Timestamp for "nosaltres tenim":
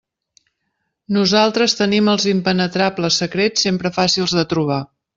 1.17-2.11